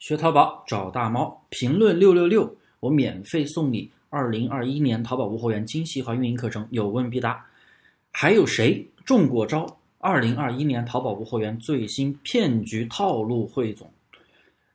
[0.00, 7.46] 学淘宝找大猫，评论六六六，我免费送你二零二一年淘宝无货源精细化运营课程，有问必答。
[8.10, 9.78] 还有谁中过招？
[9.98, 13.92] 二零二一年淘宝无货源最新骗局套路汇总，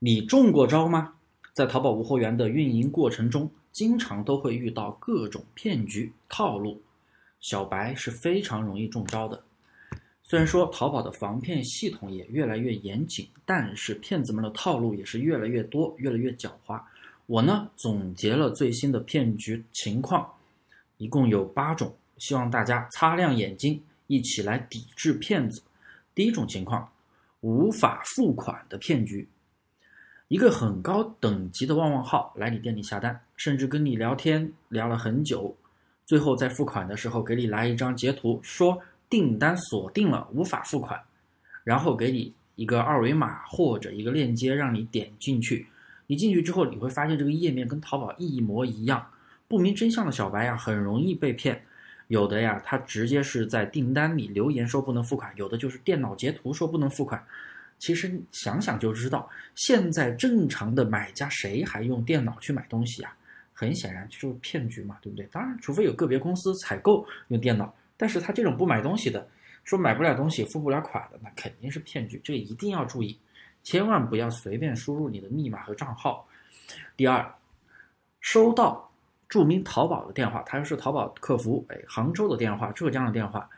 [0.00, 1.14] 你中过招吗？
[1.52, 6.82] 在淘宝无货源的运营过程中，经常都会遇到各种骗局套路，
[7.38, 9.40] 小白是非常容易中招的。
[10.24, 16.80] 虽然说淘宝的防骗系统也越来越严谨，但是骗子们的套路也是越来越多，越来越狡猾。
[17.26, 20.26] 我呢总结了最新的骗局情况，
[20.96, 25.60] 一共有八种，希望大家擦亮眼睛，一起来抵制骗子。
[26.14, 26.90] 第一种情况，
[27.40, 29.28] 无法付款的骗局。
[30.28, 35.54] 一个很高等级的旺旺号来你店里下单，甚至跟你聊天聊了很久，
[36.06, 38.80] 最后在付款的时候给你来一张截图，说。
[39.12, 40.98] 订单锁定了，无法付款，
[41.64, 45.66] 然后给你一个二维码或者一个链接，让你点进去。
[46.06, 49.06] 你进去之后，你会发现这个页面跟淘宝一模一样。
[49.46, 51.62] 不明真相的小白呀，很容易被骗。
[52.08, 57.22] 有的呀，他直接是在订单里留言说不能付款；有的就是电脑截图说不能付款。
[57.78, 63.14] 其实想想就知道，现在正常的买家谁还用电脑去买东西啊？
[63.52, 65.28] 很显然就是骗局嘛，对不对？
[65.30, 67.74] 当然，除非有个别公司采购用电脑。
[67.96, 69.26] 但是他这种不买东西的，
[69.64, 73.18] 说买不了东西、付不了款的，那肯定是骗局，这个一定要注意，
[73.62, 76.26] 千万不要随便输入你的密码和账号。
[76.96, 77.34] 第二，
[78.20, 78.90] 收到
[79.28, 83.48] 著名淘宝的电话，他又是淘宝客服，哎，杭州的电话、浙江的电话，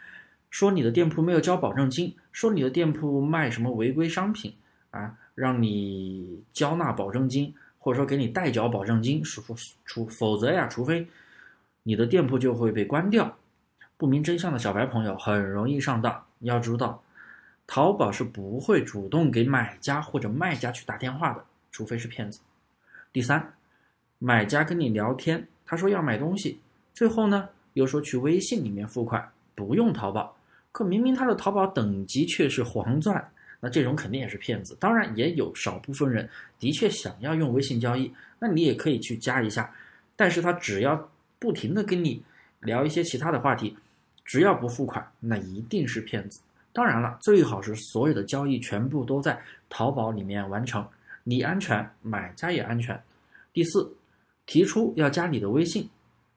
[0.51, 4.55] 说你的店铺没有交保证金，说你的店铺卖什么违规商品
[4.91, 9.43] 啊，让你交纳保证金，或者说给你代缴保证金，除
[9.85, 11.07] 除否则呀，除非
[11.83, 13.37] 你的店铺就会被关掉。
[13.97, 16.25] 不明真相的小白朋友很容易上当。
[16.39, 17.03] 你要知道，
[17.67, 22.41] 淘宝是不会主动给买家或者卖家去打电话的，除非是骗子。
[23.13, 23.55] 第三，
[24.19, 26.61] 买家跟你聊天，他说要买东西，
[26.93, 30.37] 最后呢又说去微信里面付款，不用淘宝，
[30.73, 34.77] 可明明他的淘宝等级却是黄钻，那这种肯定也是骗子。
[34.81, 36.29] 当然，也有少部分人
[36.59, 39.73] 的确想要用微信交易，那你也可以去加一下，
[40.17, 42.23] 但是他只要不停的跟你
[42.65, 43.77] 聊一些其他的话题。
[44.25, 46.41] 只要不付款，那一定是骗子。
[46.73, 49.39] 当然了，最好是所有的交易全部都在
[49.69, 50.85] 淘宝里面完成，
[51.23, 52.99] 你安全，买家也安全。
[53.53, 53.95] 第四，
[54.47, 55.89] 提出要加你的微信，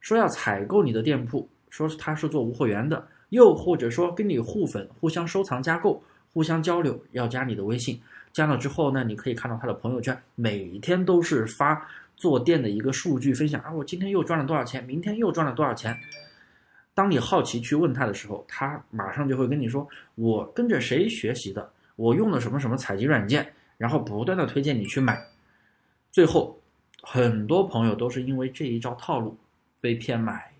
[0.01, 7.99] 说要采购你的店铺，说他是做无货源的，又或者说跟你互粉、互相收藏、加购、互相交流，要加你的微信。
[8.33, 15.97] 加了之后呢，你可以看到他的朋友圈，每天都是发做店的一个数据分享啊，我今天又赚了多少钱，明天又赚了多少钱。
[16.97, 25.23] 当你好奇去问他的时候，他马上就会跟你说：“我跟着谁学习的，我用的什么什么采集软件，然后不断的推荐你去买。”
[26.11, 26.59] 最后，
[27.03, 29.37] 很多朋友都是因为这一招套路，
[29.79, 30.51] 被骗买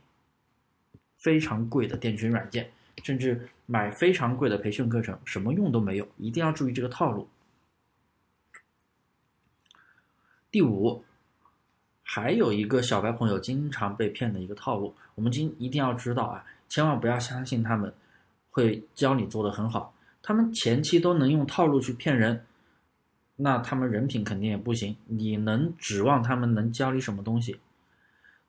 [1.15, 2.69] 非常贵的店群软件，
[3.03, 6.07] 甚至买非常贵的培训课程，什么用都没有。
[6.17, 7.27] 一定要注意这个套路。
[10.51, 11.03] 第五。
[12.09, 17.93] 还有一个小白朋友经常被骗的一个套路，我们今一定要知道啊，千万不要相信他们
[18.49, 22.45] 会教你做的很好，他们前期都能用套路去骗人，
[23.35, 27.59] 那他们人品肯定也不行，你能指望他们能教你什么东西？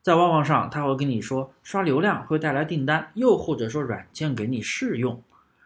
[0.01, 5.21] 在旺旺上，他会跟你说刷流量会带来订单，又或者说软件给你试用，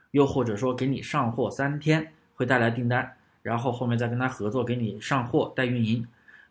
[0.09, 6.03] 又或者说给你上货三天会带来订单，然后后面再跟他合作给你上货带运营。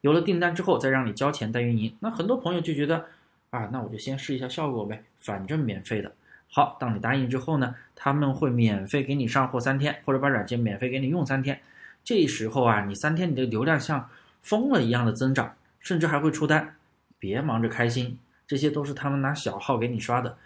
[0.03, 3.07] 有了订单之后，再让你交钱代运营，那很多朋友就觉得，
[3.51, 6.13] 啊，那我就先试一下效果呗，反正免费的。
[6.51, 11.59] 好，当你答应之后呢，他们会免费给你上货三天，或者把软件免费给你用三天。
[12.05, 14.11] 这时候啊，你三天你的流量像
[14.43, 16.77] 疯了一样的增长，甚至还会出单。
[17.19, 20.37] 别忙着开心，这些都是他们拿小号给你刷的。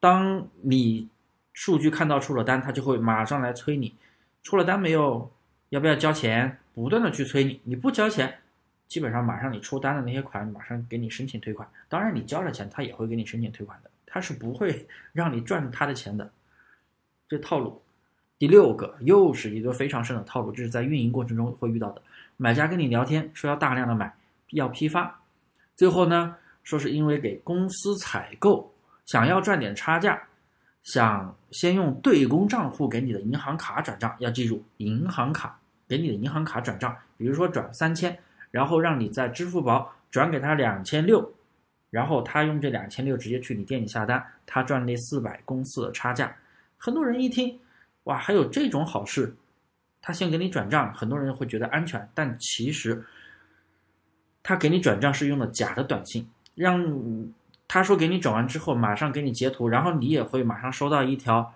[0.00, 1.08] 当你
[1.52, 3.94] 数据看到出了单，他就会马上来催你，
[4.42, 5.30] 出了单没有？
[5.68, 6.58] 要不要交钱？
[6.74, 8.40] 不断的去催你，你不交钱。
[8.92, 11.66] 基本上马上你出单的那些款，马上给你申请退款。
[11.88, 16.30] 当然你交了钱，他也会给你申请退款的，他是不会 让你赚他的钱的。
[17.26, 17.80] 这套路。
[18.38, 22.02] 第六个又是一个非常深的套路，这是在运营过程中会遇到的。
[22.36, 24.14] 买家跟你聊天说要大量的买，
[24.50, 25.18] 要批发，
[25.74, 28.70] 最后呢说是因为给公司采购，
[29.06, 30.22] 想要赚点差价，
[30.82, 34.14] 想先用对公账户给你的银行卡转账。
[34.18, 38.18] 要记住，银行卡给你的银行卡转账，比如说转三千。
[38.52, 41.32] 然后让你在支付宝转给他两千六，
[41.90, 46.36] 然后他用这两千六直接去你店里下单，他赚那四百公司的差价。
[46.78, 47.58] 很多人一听，
[48.04, 49.34] 哇，还有这种好事，
[50.00, 53.04] 他先给你转账，很多人会觉得安全，但其实
[54.42, 56.84] 他给你转账是用的假的短信，让
[57.66, 61.54] 他说给你转完之后马上给你截图，然后你也会马上收到一条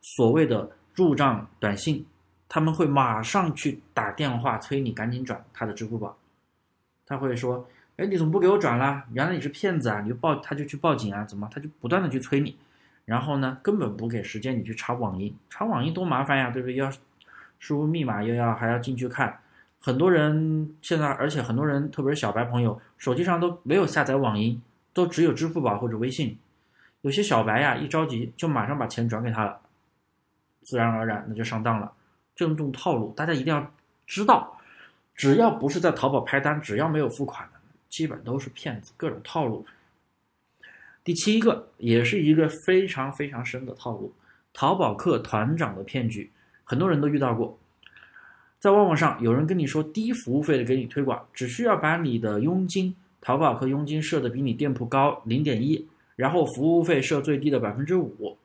[0.00, 2.06] 所谓的入账短信，
[2.48, 6.16] 他们会马上去打电话催你赶紧转他的支付宝，
[7.08, 7.66] 他会说，
[7.96, 9.04] 哎，你怎么不给我转啦？
[9.12, 10.00] 原来你是骗子啊！
[10.02, 11.24] 你就报，他就去报警啊？
[11.24, 11.48] 怎么？
[11.52, 12.56] 他就不断的去催你，
[13.04, 16.76] 然后呢，根本不给时间你去查网银，查网银多麻烦呀，对不对？
[16.76, 16.92] 要。
[17.60, 19.36] 输入密码又要还要进去看，
[19.80, 24.62] 很多人现在，而且很多人，特别是小白朋友，手机上都没有下载网银，
[24.92, 26.38] 都只有支付宝或者微信。
[27.00, 29.58] 有些小白呀，一着急就马上把钱转给他了，
[30.62, 31.92] 自然而然那就上当了。
[32.36, 33.72] 这种套路大家一定要
[34.06, 34.57] 知道，
[35.18, 39.66] 只要不是在淘宝拍单，只要没有付款的，基本都是骗子，各种套路。
[41.02, 44.14] 第七个也是一个非常非常深的套路，
[44.52, 46.30] 淘宝客团长的骗局。
[46.62, 47.58] 很多人都遇到过，
[48.60, 58.38] 在旺旺上有人跟你说低服务费的给你推广，只需要把你的佣金淘宝客佣金设的比你店铺高零点一，然后服务费设最低的百分之五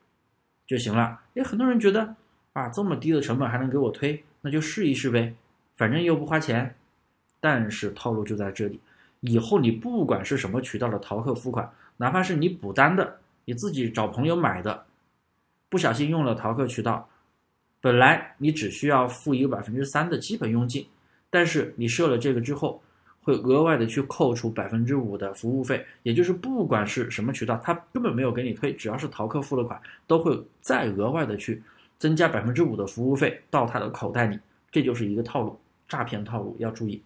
[0.66, 1.22] 就行了。
[1.36, 2.16] 诶，很多人觉得
[2.54, 5.36] 啊这么低的成本还能给我推，那就试一试呗，
[5.76, 6.76] 反正又不花钱。
[7.40, 8.80] 但是套路就在这里，
[9.20, 14.86] 以后你不管是什么渠道的淘客付款，哪怕是你补单的，你自己找朋友买的，
[15.68, 17.10] 不小心用了淘客渠道。
[17.82, 20.88] 本来你只需要付一个百分之三的基本佣金，
[21.30, 22.82] 但是你设了这个之后，
[23.22, 31.62] 会额外的去扣除百分之五的服务费，也就是不管是什么渠道，他根本没有给你退，只要是淘客付了款，都会再额外的去
[32.00, 34.40] 增加百分之五的服务费到他的口袋里，
[34.72, 37.04] 这就是一个套路，诈骗套路要注意。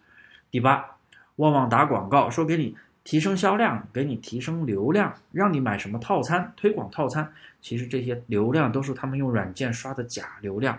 [0.51, 0.97] 第八，
[1.38, 2.75] 旺旺打广告说给你。
[3.09, 7.31] 提升销量，给你提升流量，让你买什么套餐，推广套餐。
[7.62, 10.77] 其实这些流量都是他们用软件刷的假流量。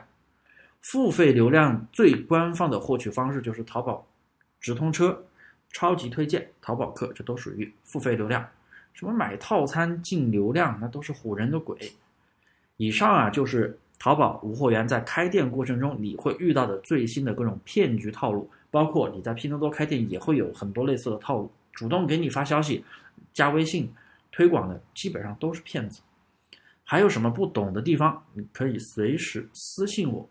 [0.83, 4.07] 付费流量最官方的获取方式就是淘宝
[4.61, 5.25] 直通车、
[5.71, 8.47] 超级推荐、淘宝客，这都属于付费流量。
[8.93, 11.95] 什么买套餐进流量，那都是唬人的鬼。
[12.77, 21.51] 以上啊，就是淘宝无货源在开店过程中你会遇到的最新的各种骗局套路，包括你在拼多多开店也会有很多类似的套路。
[21.73, 22.85] 主动给你发消息、
[23.33, 23.93] 加微信
[24.33, 26.01] 推广的，基本上都是骗子。
[26.85, 30.29] 还有什么不懂的地方，你可以随时私信我，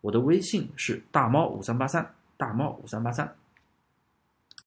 [0.00, 3.34] 我的微信是大猫五三八三，大猫五三八三。